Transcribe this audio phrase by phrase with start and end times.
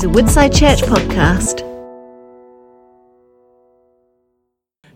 [0.00, 1.60] is a Woodside Church podcast.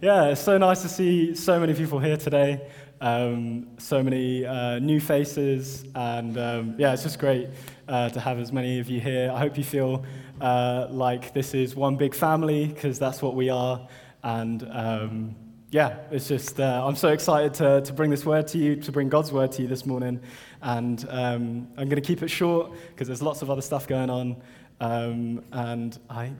[0.00, 2.66] Yeah, it's so nice to see so many people here today,
[3.02, 7.50] um, so many uh, new faces, and um, yeah, it's just great
[7.86, 9.30] uh, to have as many of you here.
[9.30, 10.06] I hope you feel
[10.40, 13.86] uh, like this is one big family, because that's what we are,
[14.22, 15.36] and um,
[15.70, 18.92] yeah, it's just, uh, I'm so excited to, to bring this word to you, to
[18.92, 20.20] bring God's word to you this morning,
[20.62, 24.08] and um, I'm going to keep it short, because there's lots of other stuff going
[24.08, 24.36] on,
[24.84, 26.32] um, and I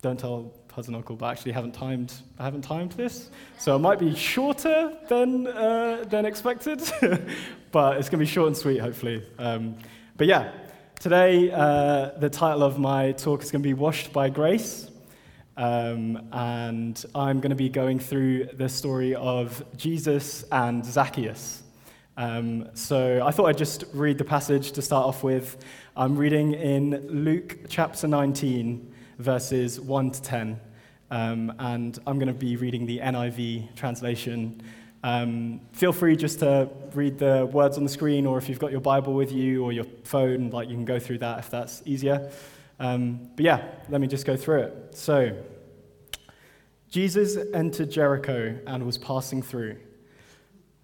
[0.00, 2.14] don't tell cousin uncle, but actually haven't timed.
[2.38, 3.28] I haven't timed this,
[3.58, 6.78] so it might be shorter than uh, than expected,
[7.70, 9.22] but it's going to be short and sweet, hopefully.
[9.38, 9.76] Um,
[10.16, 10.52] but yeah,
[11.00, 14.90] today uh, the title of my talk is going to be "Washed by Grace,"
[15.58, 21.61] um, and I'm going to be going through the story of Jesus and Zacchaeus.
[22.16, 25.64] Um, so I thought I'd just read the passage to start off with.
[25.96, 30.60] I'm reading in Luke chapter 19 verses 1 to 10.
[31.10, 34.62] Um, and I'm going to be reading the NIV translation.
[35.04, 38.70] Um, feel free just to read the words on the screen, or if you've got
[38.72, 41.82] your Bible with you or your phone, like you can go through that if that's
[41.84, 42.30] easier.
[42.78, 44.96] Um, but yeah, let me just go through it.
[44.96, 45.36] So,
[46.88, 49.78] Jesus entered Jericho and was passing through.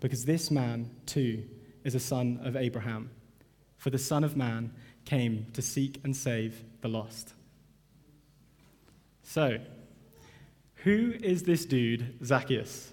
[0.00, 1.44] because this man, too,
[1.84, 3.10] is a son of Abraham.
[3.76, 4.72] For the Son of Man
[5.04, 7.32] came to seek and save the lost.
[9.22, 9.58] So,
[10.76, 12.92] who is this dude, Zacchaeus?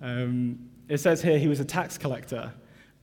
[0.00, 2.52] Um, it says here he was a tax collector,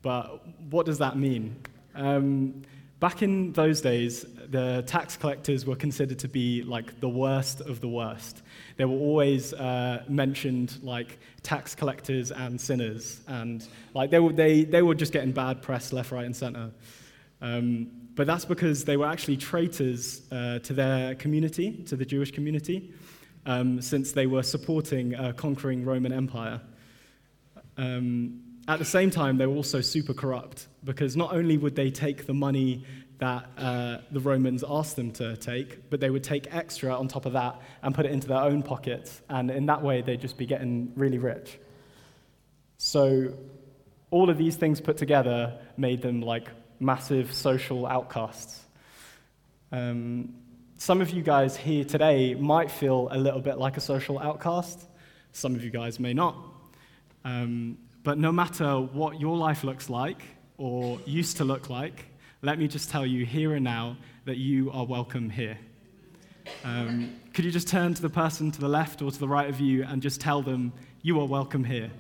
[0.02, 1.56] but what does that mean?
[1.96, 2.64] Um,
[3.00, 7.80] back in those days, the tax collectors were considered to be like the worst of
[7.80, 8.42] the worst.
[8.78, 14.64] They were always uh, mentioned like tax collectors and sinners, and like they were, they,
[14.64, 16.72] they were just getting bad press left, right, and center.
[17.42, 22.32] Um, but that's because they were actually traitors uh, to their community, to the Jewish
[22.32, 22.94] community,
[23.46, 26.60] um, since they were supporting a conquering Roman Empire.
[27.78, 31.90] Um, at the same time, they were also super corrupt because not only would they
[31.90, 32.84] take the money
[33.20, 37.26] that uh, the Romans asked them to take, but they would take extra on top
[37.26, 39.22] of that and put it into their own pockets.
[39.30, 41.58] And in that way, they'd just be getting really rich.
[42.78, 43.34] So,
[44.12, 46.48] all of these things put together made them like
[46.80, 48.64] massive social outcasts.
[49.72, 50.36] Um,
[50.78, 54.86] some of you guys here today might feel a little bit like a social outcast.
[55.34, 56.38] Some of you guys may not.
[57.26, 60.22] Um, but no matter what your life looks like
[60.58, 62.06] or used to look like,
[62.42, 65.58] let me just tell you here and now that you are welcome here.
[66.64, 69.50] Um, could you just turn to the person to the left or to the right
[69.50, 71.92] of you and just tell them, you are welcome here?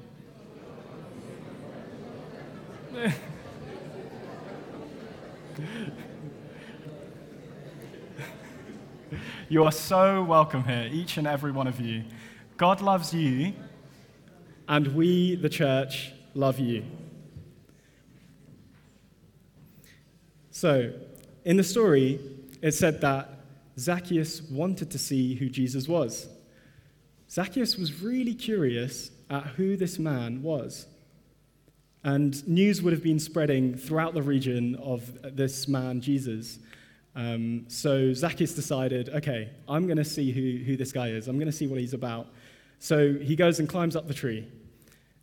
[9.50, 12.06] you are so welcome here, each and every one of you.
[12.56, 13.51] God loves you,
[14.67, 16.83] and we, the church, love you.
[20.52, 20.91] So,
[21.46, 22.19] in the story,
[22.61, 23.29] it said that
[23.79, 26.28] Zacchaeus wanted to see who Jesus was.
[27.29, 30.87] Zacchaeus was really curious at who this man was.
[32.03, 36.59] And news would have been spreading throughout the region of this man, Jesus.
[37.16, 41.28] Um, so Zacchaeus decided, okay, I'm going to see who, who this guy is.
[41.28, 42.28] I'm going to see what he's about.
[42.79, 44.47] So he goes and climbs up the tree.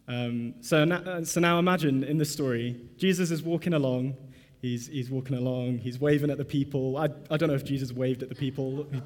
[0.06, 4.16] Um, so, now, so now imagine in the story, Jesus is walking along.
[4.60, 5.78] He's, he's walking along.
[5.78, 6.96] He's waving at the people.
[6.96, 8.86] I, I don't know if Jesus waved at the people.
[8.92, 9.00] He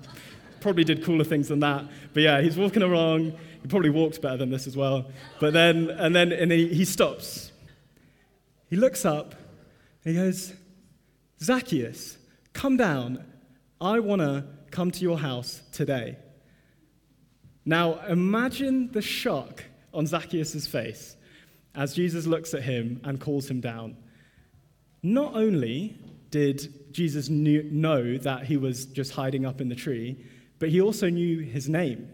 [0.61, 1.85] probably did cooler things than that.
[2.15, 3.33] But yeah, he's walking along.
[3.63, 5.07] He probably walks better than this as well.
[5.41, 7.53] But then, and then and he, he stops
[8.69, 9.35] he looks up
[10.05, 10.53] and he goes,
[11.43, 12.19] Zacchaeus,
[12.53, 13.25] come down.
[13.81, 16.17] I want to come to your house today.
[17.69, 19.63] Now, imagine the shock
[19.93, 21.19] on Zacchaeus' face
[21.75, 23.95] as Jesus looks at him and calls him down.
[25.03, 25.99] Not only
[26.31, 30.17] did Jesus knew, know that he was just hiding up in the tree,
[30.59, 32.09] but he also knew his name.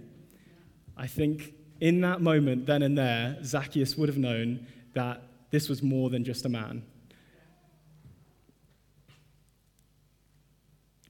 [0.96, 5.84] I think in that moment, then and there, Zacchaeus would have known that this was
[5.84, 6.82] more than just a man.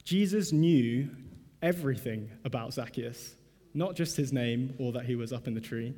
[0.03, 1.09] Jesus knew
[1.63, 3.33] everything about Zacchaeus,
[3.75, 5.93] not just his name or that he was up in the tree.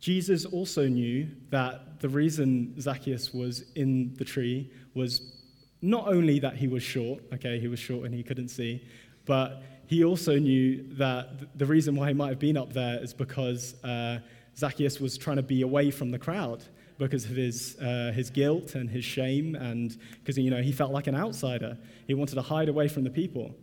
[0.00, 5.36] Jesus also knew that the reason Zacchaeus was in the tree was
[5.82, 8.82] not only that he was short, okay, he was short and he couldn't see,
[9.24, 13.12] but he also knew that the reason why he might have been up there is
[13.12, 14.18] because uh,
[14.56, 16.64] Zacchaeus was trying to be away from the crowd
[16.98, 20.92] because of his, uh, his guilt and his shame, and because you know, he felt
[20.92, 21.76] like an outsider.
[22.06, 23.54] He wanted to hide away from the people.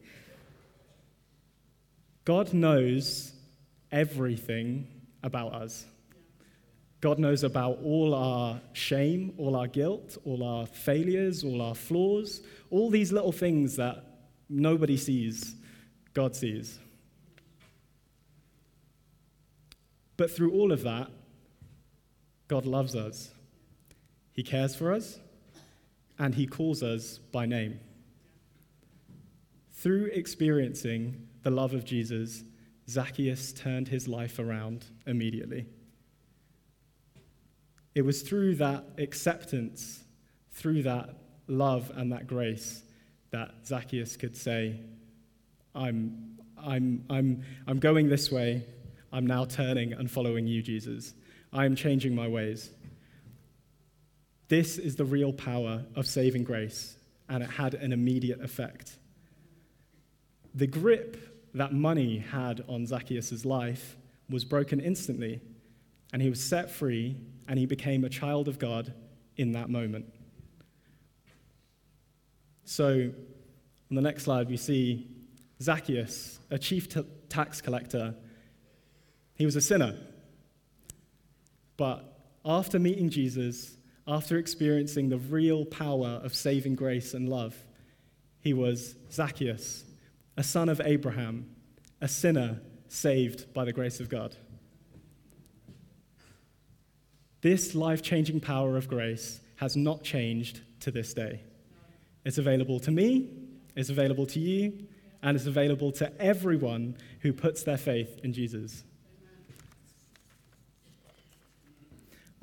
[2.25, 3.33] God knows
[3.91, 4.87] everything
[5.23, 5.85] about us.
[7.01, 12.41] God knows about all our shame, all our guilt, all our failures, all our flaws,
[12.69, 14.05] all these little things that
[14.47, 15.55] nobody sees,
[16.13, 16.79] God sees.
[20.15, 21.09] But through all of that,
[22.47, 23.31] God loves us.
[24.31, 25.19] He cares for us,
[26.17, 27.81] and He calls us by name.
[29.73, 32.43] Through experiencing the love of Jesus,
[32.89, 35.67] Zacchaeus turned his life around immediately.
[37.95, 40.03] It was through that acceptance,
[40.51, 41.09] through that
[41.47, 42.83] love and that grace,
[43.31, 44.79] that Zacchaeus could say,
[45.75, 48.65] I'm, I'm, I'm, I'm going this way.
[49.11, 51.13] I'm now turning and following you, Jesus.
[51.51, 52.71] I am changing my ways.
[54.47, 56.95] This is the real power of saving grace,
[57.29, 58.97] and it had an immediate effect.
[60.55, 63.95] The grip that money had on Zacchaeus' life
[64.29, 65.41] was broken instantly,
[66.11, 67.17] and he was set free
[67.47, 68.93] and he became a child of God
[69.37, 70.05] in that moment.
[72.65, 73.11] So,
[73.89, 75.07] on the next slide, we see
[75.61, 78.15] Zacchaeus, a chief t- tax collector.
[79.35, 79.95] He was a sinner.
[81.77, 83.75] But after meeting Jesus,
[84.07, 87.55] after experiencing the real power of saving grace and love,
[88.39, 89.83] he was Zacchaeus,
[90.37, 91.49] a son of Abraham,
[92.01, 94.35] a sinner saved by the grace of God.
[97.41, 101.41] This life changing power of grace has not changed to this day.
[102.25, 103.29] It's available to me,
[103.75, 104.87] it's available to you,
[105.21, 108.83] and it's available to everyone who puts their faith in Jesus.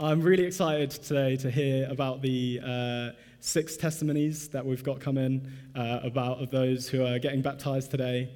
[0.02, 3.10] I'm really excited today to hear about the uh,
[3.40, 8.32] six testimonies that we've got coming uh, about of those who are getting baptized today.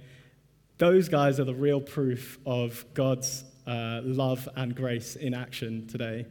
[0.76, 6.26] Those guys are the real proof of God's uh, love and grace in action today.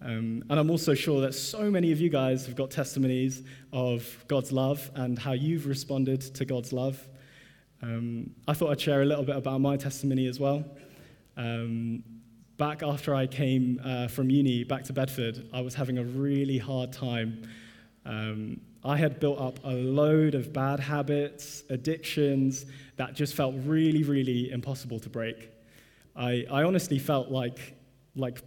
[0.00, 4.24] Um, and I'm also sure that so many of you guys have got testimonies of
[4.28, 7.06] God's love and how you've responded to God's love.
[7.82, 10.64] Um, I thought I'd share a little bit about my testimony as well.
[11.36, 12.02] Um,
[12.56, 16.58] back after I came uh, from uni back to Bedford, I was having a really
[16.58, 17.48] hard time.
[18.04, 24.02] Um, I had built up a load of bad habits, addictions that just felt really,
[24.02, 25.50] really impossible to break.
[26.14, 27.74] I, I honestly felt like,
[28.14, 28.42] like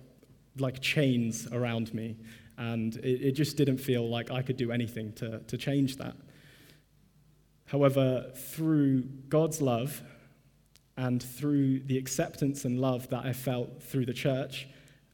[0.59, 2.17] like chains around me,
[2.57, 6.15] and it, it just didn't feel like I could do anything to, to change that.
[7.65, 10.01] However, through God's love
[10.97, 14.67] and through the acceptance and love that I felt through the church,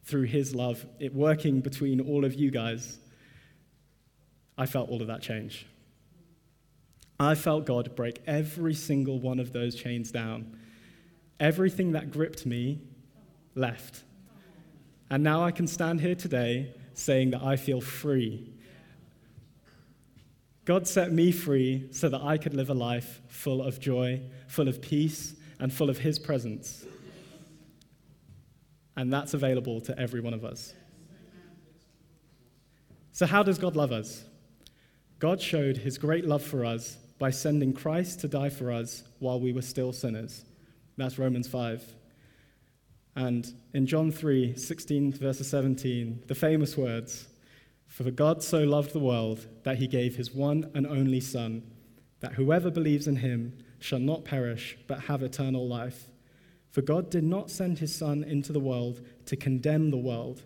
[0.05, 2.97] through His love, it working between all of you guys,
[4.57, 5.65] I felt all of that change.
[7.19, 10.57] I felt God break every single one of those chains down.
[11.39, 12.81] Everything that gripped me
[13.55, 14.03] left.
[15.09, 18.53] And now I can stand here today saying that I feel free.
[20.65, 24.67] God set me free so that I could live a life full of joy, full
[24.67, 26.85] of peace, and full of His presence.
[28.97, 30.73] And that's available to every one of us.
[33.13, 34.25] So, how does God love us?
[35.19, 39.39] God showed His great love for us by sending Christ to die for us while
[39.39, 40.43] we were still sinners.
[40.97, 41.81] That's Romans 5.
[43.15, 47.29] And in John 3 16 verse 17, the famous words,
[47.87, 51.63] For God so loved the world that he gave his one and only Son,
[52.19, 56.07] that whoever believes in him shall not perish, but have eternal life.
[56.69, 60.41] For God did not send his Son into the world to condemn the world,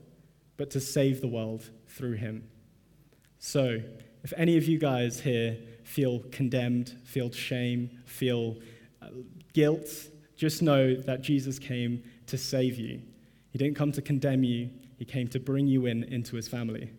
[0.57, 2.49] but to save the world through him.
[3.37, 3.79] So,
[4.23, 8.57] if any of you guys here feel condemned, feel shame, feel
[9.03, 9.09] uh,
[9.53, 9.87] guilt,
[10.35, 12.99] just know that Jesus came to save you.
[13.51, 16.89] He didn't come to condemn you, He came to bring you in into His family.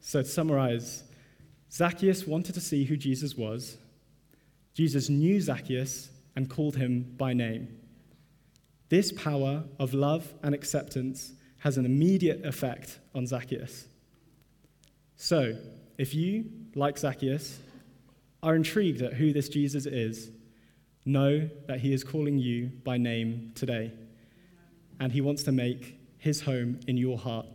[0.00, 1.04] So, to summarize,
[1.70, 3.78] Zacchaeus wanted to see who Jesus was.
[4.74, 7.68] Jesus knew Zacchaeus and called him by name.
[8.88, 13.86] This power of love and acceptance has an immediate effect on Zacchaeus.
[15.16, 15.56] So,
[15.98, 17.58] if you, like Zacchaeus,
[18.42, 20.30] are intrigued at who this Jesus is,
[21.04, 23.92] know that he is calling you by name today.
[24.98, 27.46] And he wants to make his home in your heart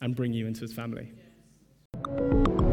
[0.00, 1.12] and bring you into his family.
[2.06, 2.65] You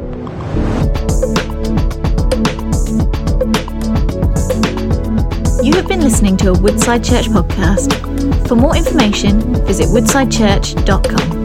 [6.04, 8.48] listening to a Woodside Church podcast.
[8.48, 11.43] For more information, visit woodsidechurch.com.